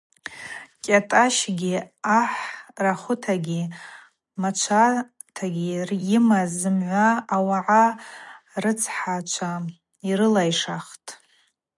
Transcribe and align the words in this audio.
Кӏатӏащгьи 0.83 1.73
ахӏ 2.19 2.41
рахвытагьи 2.83 3.61
мачватагьи 4.41 5.77
йымаз 6.09 6.49
зымгӏва 6.61 7.07
ауагӏа 7.35 7.85
рыцхӏачва 8.61 9.51
йрылайшахтӏ. 10.09 11.09